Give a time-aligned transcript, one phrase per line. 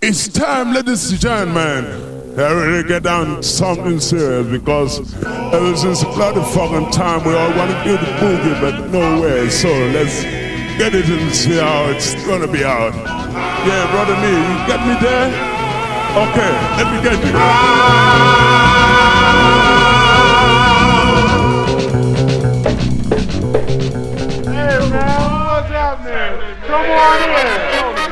[0.00, 1.84] It's time, ladies and gentlemen.
[2.38, 7.50] I really get down to something serious because ever since bloody fucking time we all
[7.56, 9.48] want to do the boogie, but no way.
[9.50, 10.22] So let's
[10.78, 12.94] get it and see how it's gonna be out.
[12.94, 15.34] Yeah, brother me, you get me there?
[16.14, 17.32] Okay, let me get you.
[24.46, 26.68] Hey man, what's?
[26.68, 28.07] Come on in.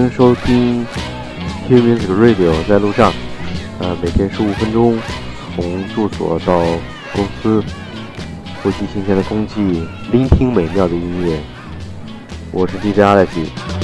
[0.00, 0.86] 迎收听
[1.68, 3.12] 听 Music Radio，在路上，
[3.80, 4.98] 呃，每天十五分钟，
[5.54, 6.62] 从住所到
[7.12, 7.62] 公司，
[8.62, 11.38] 呼吸新鲜的空气，聆听美妙的音乐。
[12.50, 13.79] 我是 DJ Alex。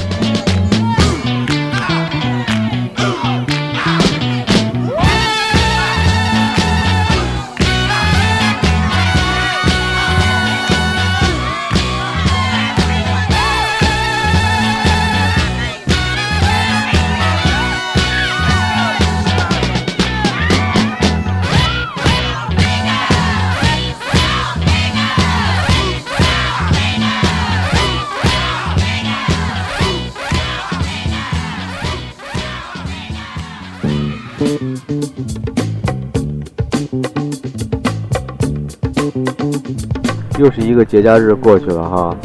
[40.47, 42.15] 又是一个节假日过去了哈，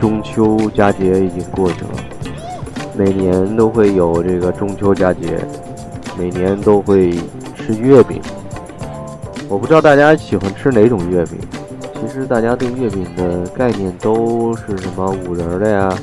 [0.00, 1.90] 中秋佳节已经过去了。
[2.96, 5.38] 每年都会有这个中秋佳节，
[6.18, 7.12] 每年都会
[7.54, 8.20] 吃月饼。
[9.48, 11.38] 我不知道大家喜欢吃哪种月饼。
[11.94, 15.96] 其实大家对月饼的概念都是什么五仁的呀，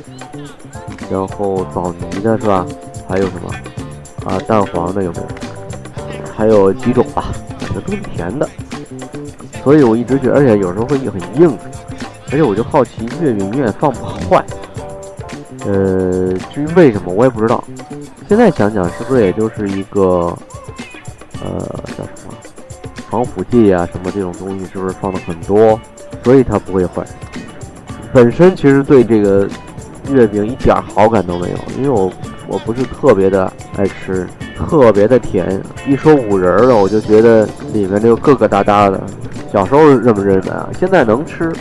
[1.11, 2.66] 然后枣泥的是吧？
[3.09, 5.28] 还有什么啊蛋黄的有没有？
[6.34, 7.25] 还有几种吧，
[7.59, 8.47] 反正都是甜的。
[9.63, 11.57] 所以我一直觉得，而且有时候会很硬，
[12.31, 14.44] 而且我就好奇月饼永远放不坏。
[15.66, 17.63] 呃，至于为什么我也不知道。
[18.29, 20.34] 现在想想，是不是也就是一个
[21.44, 21.59] 呃
[21.97, 22.34] 叫什么
[23.09, 25.79] 防腐剂啊，什么这种东西，是不是放的很多，
[26.23, 27.06] 所以它不会坏？
[28.13, 29.47] 本身其实对这个
[30.09, 32.12] 月饼一点好感都没有，因为我
[32.47, 35.62] 我不是特别的爱吃，特别的甜。
[35.88, 39.01] 一说五仁儿的，我就觉得里面这个疙疙瘩瘩的。
[39.53, 41.51] 小时候是这么认为啊，现在能吃，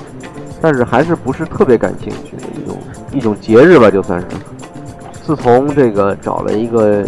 [0.61, 2.79] 但是还是不是特别感兴趣的一种
[3.13, 4.27] 一种节日吧，就算是。
[5.23, 7.05] 自从这个找了一个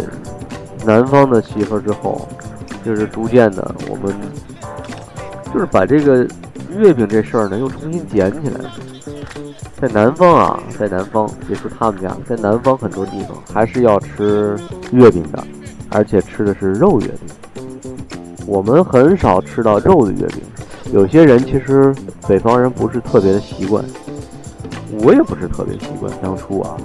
[0.85, 2.27] 南方的媳妇儿之后，
[2.85, 4.13] 就是逐渐的，我们
[5.53, 6.27] 就是把这个
[6.77, 8.59] 月饼这事儿呢又重新捡起来。
[9.79, 14.57] 在南方啊，在南方，别说他们家，在南方很多地方还是要吃
[14.91, 15.41] 月饼的，
[15.89, 17.65] 而且吃的是肉月饼。
[18.45, 20.41] 我们很少吃到肉的月饼。
[20.91, 21.93] 有些人其实
[22.27, 23.83] 北方人不是特别的习惯，
[25.03, 26.75] 我也不是特别习惯当初啊。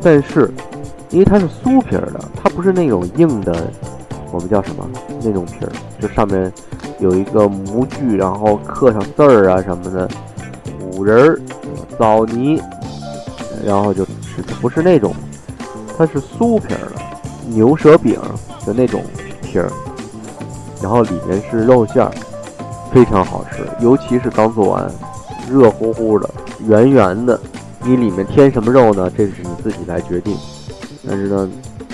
[0.00, 0.48] 但是，
[1.10, 3.72] 因为它是酥皮儿的，它不是那种硬的，
[4.30, 4.88] 我们叫什么
[5.20, 6.52] 那种皮儿，就上面
[7.00, 10.08] 有一个模具，然后刻上字儿啊什么的，
[10.92, 11.40] 五仁儿、
[11.98, 12.62] 枣泥，
[13.66, 15.12] 然后就吃不是那种，
[15.96, 16.97] 它是酥皮儿的
[17.48, 18.20] 牛舌饼
[18.64, 19.02] 的那种
[19.42, 19.70] 皮儿，
[20.82, 22.12] 然后里面是肉馅儿。
[22.90, 24.90] 非常好吃，尤其是刚做完，
[25.50, 26.28] 热乎乎的、
[26.66, 27.38] 圆圆的。
[27.84, 29.10] 你里面添什么肉呢？
[29.14, 30.34] 这是你自己来决定。
[31.06, 31.48] 但是呢，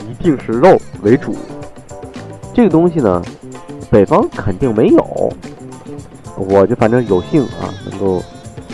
[0.08, 1.34] 一定是肉为主。
[2.54, 3.20] 这个东西呢，
[3.90, 5.32] 北方肯定没有。
[6.36, 8.22] 我就反正有幸啊，能够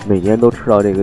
[0.06, 1.02] 每年都吃到这个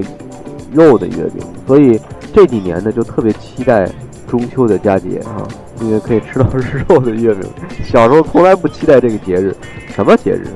[0.71, 1.99] 肉的月饼，所以
[2.31, 3.89] 这几年呢就特别期待
[4.27, 5.47] 中秋的佳节啊，
[5.81, 6.47] 因为可以吃到
[6.87, 7.49] 肉的月饼。
[7.85, 9.55] 小时候从来不期待这个节日，
[9.93, 10.47] 什么节日？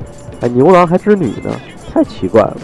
[0.41, 1.51] 哎，牛郎还织女呢，
[1.91, 2.57] 太奇怪了。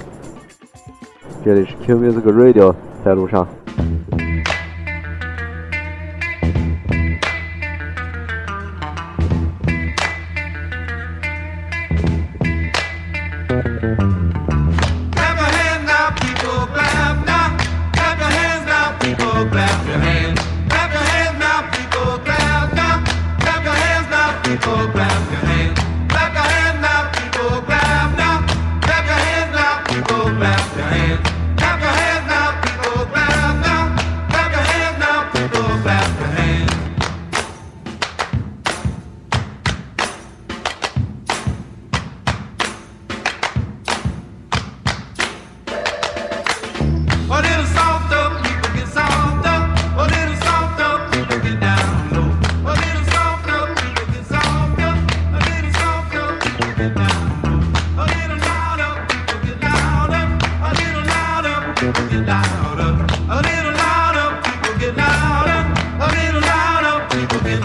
[1.46, 2.74] 这里是 Q Music Radio，
[3.06, 3.48] 在路上。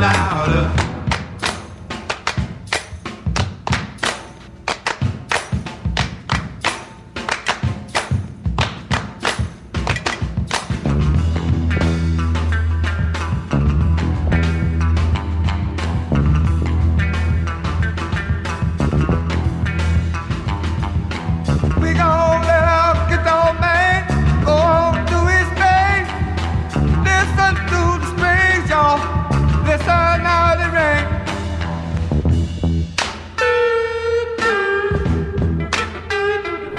[0.01, 0.92] louder.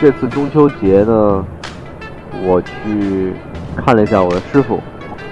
[0.03, 1.45] 这次中秋节呢，
[2.45, 3.31] 我去
[3.73, 4.77] 看了一下我的师傅，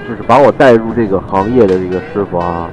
[0.07, 2.69] 就是把我带入这个行业的这个师傅啊。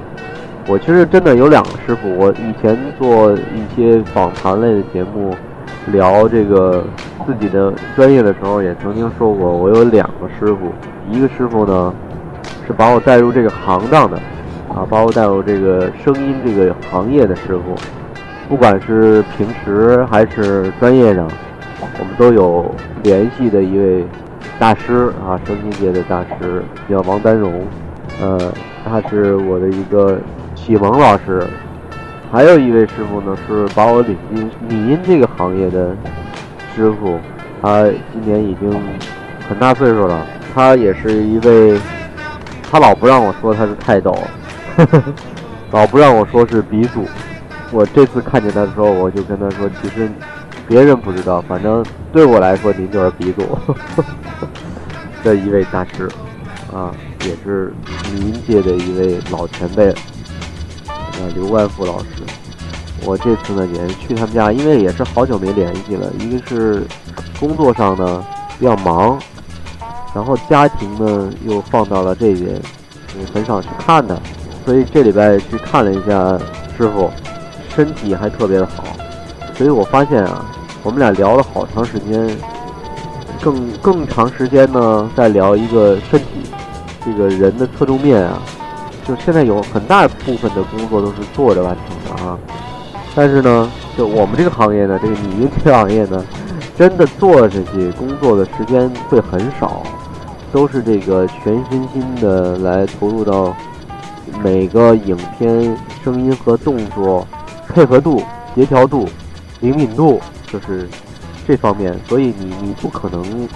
[0.65, 5.35] 我其实真的有两个师傅，我以前做一些访谈类的节目，
[5.87, 6.85] 聊这个
[7.27, 10.71] 自己的专业的时候，也曾经说过，我有两个师傅。
[11.11, 11.93] 一个师傅呢，
[12.65, 14.15] 是把我带入这个行当的，
[14.69, 17.75] 啊，把我带入这个声音这个行业的师傅，
[18.47, 21.27] 不管是平时还是专业上。
[21.99, 22.73] 我们都有
[23.03, 24.05] 联系的一位
[24.57, 27.61] 大师啊，声音界的大师叫王丹荣，
[28.21, 28.53] 呃，
[28.85, 30.17] 他是我的一个
[30.55, 31.45] 启蒙老师。
[32.31, 35.93] 还有一位师傅呢，是把我领进拟音这个行业的
[36.73, 37.19] 师傅，
[37.61, 38.71] 他今年已经
[39.47, 40.25] 很大岁数了。
[40.53, 41.77] 他也是一位，
[42.71, 44.17] 他老不让我说他是泰斗，
[45.71, 47.05] 老不让我说是鼻祖。
[47.71, 50.09] 我这次看见他的时候，我就跟他说，其实。
[50.69, 51.83] 别人不知道，反正
[52.13, 53.41] 对我来说，您就是鼻祖
[55.25, 56.07] 的一位大师
[56.71, 56.93] 啊，
[57.25, 57.73] 也是
[58.13, 59.91] 民界的一位老前辈，
[60.87, 62.07] 呃，刘万福老师。
[63.03, 66.11] 我这次呢也是去他们家，因为也是好久没联系了。
[66.19, 66.83] 一个是
[67.39, 68.23] 工作上呢
[68.59, 69.17] 比较忙，
[70.13, 72.61] 然后家庭呢又放到了这边，
[73.19, 74.15] 也很少去看他，
[74.65, 76.37] 所以这礼拜去看了一下
[76.77, 77.09] 师傅，
[77.75, 78.83] 身体还特别的好，
[79.55, 80.45] 所以我发现啊。
[80.81, 82.29] 我们俩聊了好长时间，
[83.41, 86.25] 更更长时间呢，在聊一个身体，
[87.03, 88.41] 这个人的侧重面啊，
[89.05, 92.37] 就现在有很大部分的工作都是坐着完成的啊。
[93.13, 96.23] 但是呢，就我们这个行业呢，这个女音这个行业呢，
[96.77, 99.83] 真的坐下去工作的时间会很少，
[100.53, 103.53] 都是这个全身心的来投入到
[104.41, 107.27] 每个影片声音和动作
[107.67, 108.23] 配合度、
[108.55, 109.09] 协调度、
[109.59, 110.21] 灵敏度。
[110.51, 110.87] 就是
[111.47, 113.47] 这方面，所以你你不可能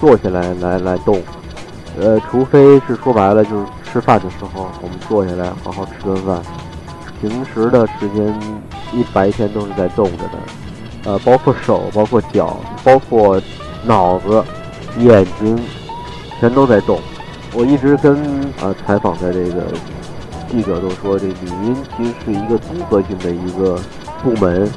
[0.00, 1.20] 坐下来来来动，
[2.00, 6.40] 呃，除非是说白了就是吃饭的时候，我们坐下来好好吃顿饭。
[7.20, 8.34] 平时的时间
[8.92, 10.38] 一白天都是在动着的，
[11.04, 13.40] 呃，包括手，包括脚，包括
[13.84, 14.42] 脑子、
[14.98, 15.58] 眼睛，
[16.40, 16.98] 全都在动。
[17.54, 18.16] 我一直跟
[18.60, 19.66] 呃采访的这个
[20.50, 23.78] 记者都说，这语音其实是一个综合性的一个
[24.22, 24.68] 部门。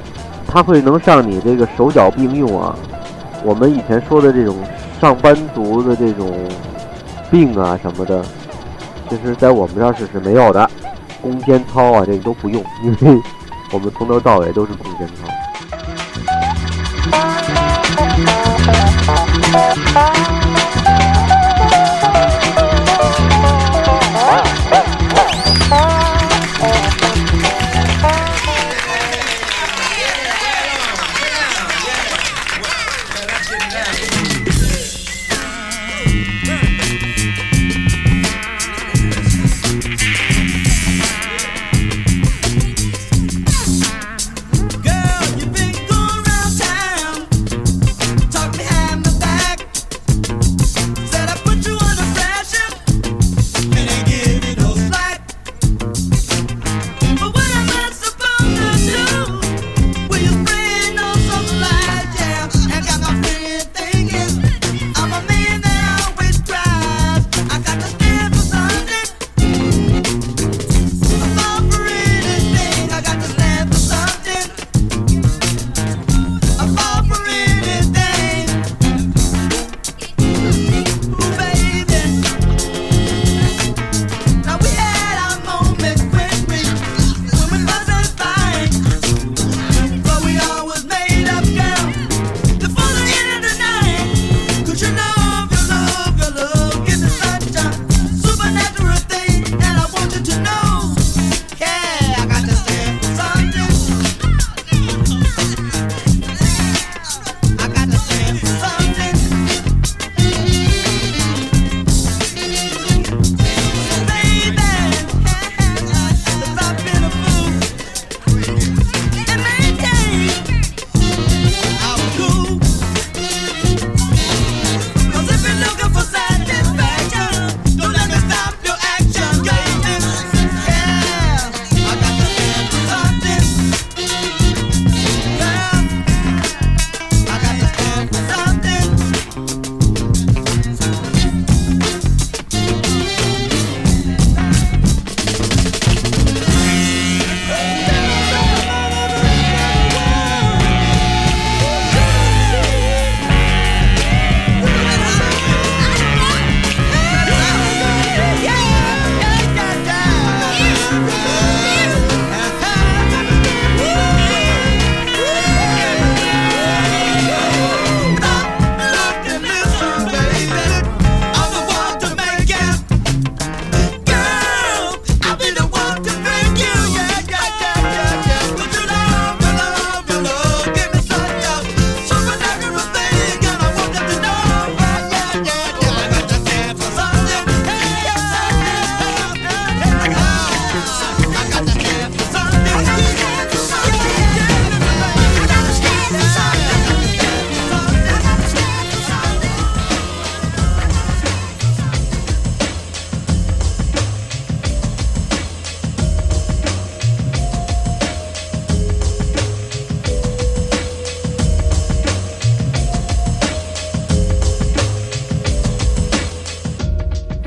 [0.55, 2.73] 它会能让你这个手脚并用啊！
[3.43, 4.55] 我们以前说的这种
[5.01, 6.31] 上班族的这种
[7.29, 8.23] 病啊什么的，
[9.09, 10.71] 其实在我们这儿是是没有的，
[11.21, 13.21] 弓肩操啊这个都不用，因为
[13.73, 15.25] 我们从头到尾都是弓肩操。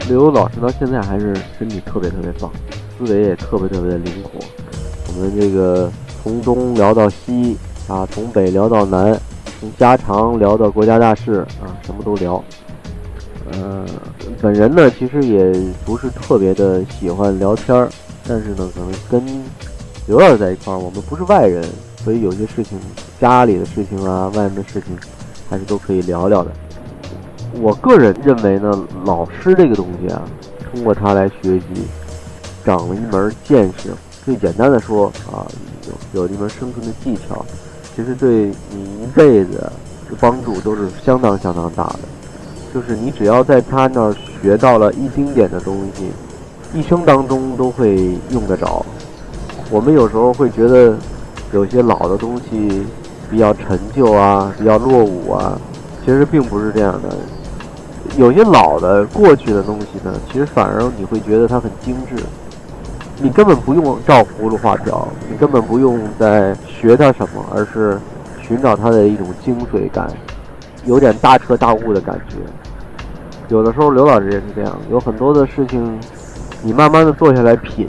[0.09, 2.51] 刘老师到现在还是身体特别特别棒，
[2.97, 4.41] 思维也特别特别的灵活。
[5.07, 9.21] 我们这个从东聊到西啊，从北聊到南，
[9.61, 12.43] 从家常聊到国家大事啊，什么都聊。
[13.53, 13.85] 呃，
[14.41, 15.53] 本人呢其实也
[15.85, 17.91] 不是特别的喜欢聊天儿，
[18.27, 19.23] 但是呢可能跟
[20.07, 21.63] 刘老师在一块儿，我们不是外人，
[22.03, 22.79] 所以有些事情，
[23.21, 24.97] 家里的事情啊，外面的事情，
[25.51, 26.51] 还是都可以聊聊的。
[27.61, 28.71] 我个人认为呢，
[29.05, 30.23] 老师这个东西啊，
[30.71, 31.65] 通过他来学习，
[32.65, 33.91] 长了一门见识。
[34.25, 35.47] 最简单的说啊，
[36.13, 37.45] 有有一门生存的技巧，
[37.97, 39.73] 其实对你一辈子的
[40.21, 42.01] 帮助都是相当相当大的。
[42.73, 46.11] 就是你只要在他那儿学到了一丁点的东西，
[46.75, 47.97] 一生当中都会
[48.31, 48.85] 用得着。
[49.71, 50.95] 我们有时候会觉得
[51.53, 52.87] 有些老的东西
[53.31, 55.59] 比较陈旧啊，比较落伍啊，
[56.05, 57.17] 其实并不是这样的。
[58.19, 62.17] 有些老的过去的东西呢，其实反而你会觉得它很精致。
[63.21, 67.97] 你根本不用照葫芦画瓢，你根本不用再学它什么，而是
[68.43, 70.09] 寻找它的一种精髓感，
[70.85, 72.35] 有点大彻大悟的感觉。
[73.51, 76.01] 有的时候刘老师也是这样，有很多的事情，
[76.61, 77.89] 你慢慢的坐下来品，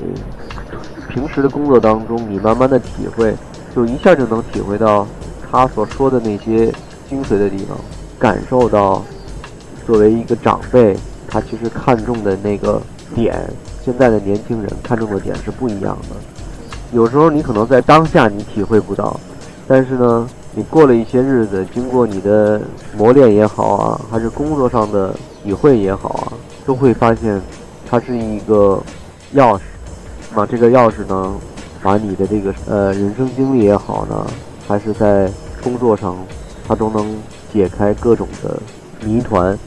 [1.09, 3.35] 平时的工作当中，你慢慢的体会，
[3.75, 5.07] 就一下就能体会到
[5.49, 6.71] 他所说的那些
[7.09, 7.75] 精髓的地方，
[8.19, 9.03] 感受到
[9.89, 10.95] 作为一个长辈，
[11.27, 12.79] 他其实看重的那个
[13.15, 13.35] 点。
[13.83, 16.15] 现在的年轻人看重的点是不一样的，
[16.91, 19.19] 有时候你可能在当下你体会不到，
[19.67, 22.61] 但是呢，你过了一些日子，经过你的
[22.95, 26.33] 磨练也好啊，还是工作上的体会也好啊，
[26.67, 27.41] 都会发现，
[27.89, 28.79] 它是一个
[29.33, 29.61] 钥匙。
[30.35, 31.33] 那这个钥匙呢，
[31.81, 34.27] 把你的这个呃人生经历也好呢，
[34.67, 35.31] 还是在
[35.63, 36.15] 工作上，
[36.67, 37.17] 它都能
[37.51, 38.61] 解开各种的
[39.03, 39.57] 谜团。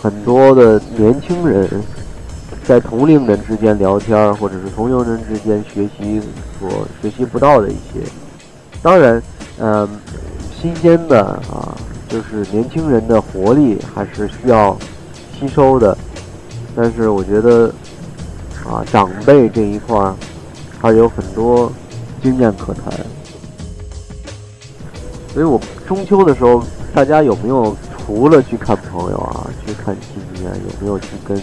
[0.00, 1.68] 很多的年轻人。
[2.62, 6.20] 在同龄人之间聊天，或者是同龄人之间学习
[6.58, 8.00] 所学习不到的一些，
[8.80, 9.20] 当然，
[9.58, 9.88] 嗯，
[10.60, 11.74] 新鲜的啊，
[12.08, 14.76] 就是年轻人的活力还是需要
[15.36, 15.96] 吸收的。
[16.76, 17.72] 但是我觉得，
[18.64, 20.14] 啊，长辈这一块儿
[20.80, 21.72] 还有很多
[22.22, 22.92] 经验可谈。
[25.32, 26.62] 所以我中秋的时候，
[26.94, 27.74] 大家有没有
[28.10, 31.40] 除了去看朋友啊，去看亲戚啊，有没有去跟？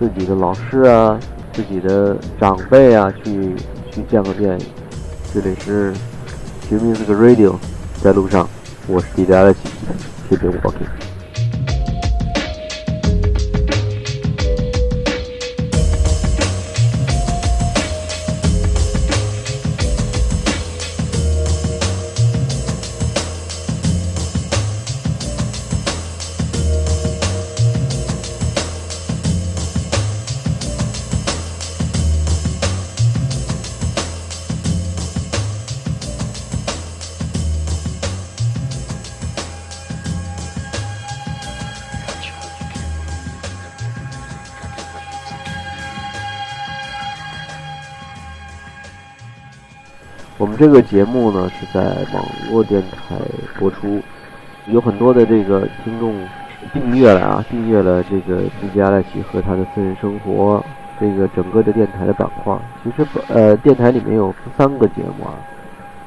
[0.00, 1.20] 自己的老师啊，
[1.52, 3.54] 自己的长辈啊，去
[3.90, 4.58] 去见个面。
[5.34, 5.92] 这里是
[6.66, 7.56] 寻觅这个 Radio，
[8.02, 8.48] 在路上，
[8.86, 9.58] 我是 DJ 的 l e x
[10.30, 11.11] 谢谢 Walking。
[50.52, 51.80] 们这个节目呢是在
[52.12, 53.16] 网络电台
[53.58, 54.00] 播出，
[54.66, 56.14] 有很多的这个听众
[56.74, 60.62] 订阅了啊，订阅了这个 DJ 阿赖奇和他的私人生活
[61.00, 62.54] 这个整个的电台的板块。
[62.84, 65.34] 其实呃，电台里面有三个节目啊，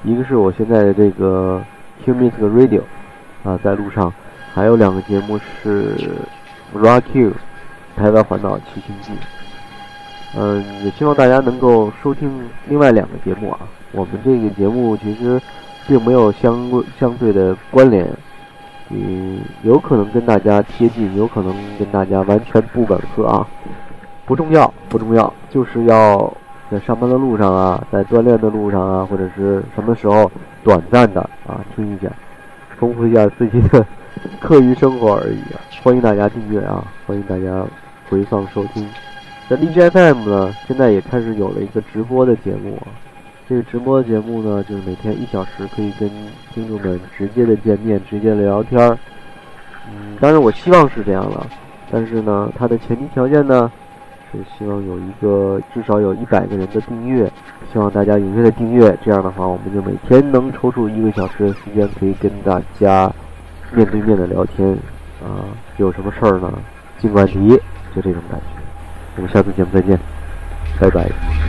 [0.04, 1.62] 一个是我现在的这个
[2.04, 2.82] Q Music Radio
[3.44, 4.14] 啊，在路上，
[4.54, 5.96] 还有两个节目是
[6.76, 7.32] Rock You
[7.96, 9.12] 台湾环岛骑行记。
[10.38, 12.30] 嗯，也希望大家能够收听
[12.68, 13.60] 另外两个节目啊。
[13.94, 15.42] 我们这个节目其实
[15.88, 18.06] 并没有相相对的关联，
[18.90, 23.48] 嗯，有可能跟大家贴近，有可能跟大家完全不吻合啊。
[24.26, 26.34] 不重要，不重要，就是要
[26.70, 30.30] 在上班的路上啊，在锻炼的路上啊，或者是什么时候
[30.64, 32.12] 短暂的啊听一下，
[32.78, 33.86] 丰富一下自己的
[34.42, 35.62] 课余生活而已啊。
[35.84, 37.64] 欢迎大家订阅啊，欢迎大家
[38.10, 38.86] 回放收听。
[39.48, 42.76] 在 DJFM 呢，现在也开始有了一个直播的节目。
[43.48, 46.10] 这个直播节目呢，就是每天一小时，可以跟
[46.52, 48.98] 听众们直接的见面，直接的聊天儿。
[49.88, 51.46] 嗯，当然我希望是这样了，
[51.92, 53.72] 但是呢，它的前提条件呢，
[54.32, 57.32] 是希望有一个至少有一百个人的订阅，
[57.72, 58.98] 希望大家踊跃的订阅。
[59.06, 63.14] 这样的话，我们就每天能抽出一个小时的时间，可以跟大家
[63.72, 64.76] 面对面的聊天。
[65.24, 65.46] 啊，
[65.78, 66.52] 有什么事儿呢，
[66.98, 67.50] 尽管提，
[67.96, 68.55] 就这种感觉。
[69.16, 69.98] 我们下次节目再见，
[70.80, 71.45] 拜拜。